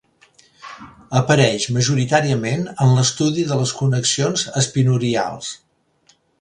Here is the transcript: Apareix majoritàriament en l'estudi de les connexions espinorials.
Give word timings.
Apareix 1.19 1.67
majoritàriament 1.75 2.65
en 2.87 2.95
l'estudi 2.95 3.45
de 3.53 3.61
les 3.61 3.77
connexions 3.83 4.49
espinorials. 4.65 5.55